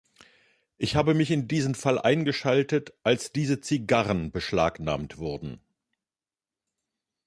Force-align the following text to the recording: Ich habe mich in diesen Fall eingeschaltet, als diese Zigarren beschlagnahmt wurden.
Ich 0.79 0.95
habe 0.95 1.13
mich 1.13 1.29
in 1.29 1.47
diesen 1.47 1.75
Fall 1.75 1.99
eingeschaltet, 2.01 2.95
als 3.03 3.31
diese 3.31 3.61
Zigarren 3.61 4.31
beschlagnahmt 4.31 5.19
wurden. 5.19 5.61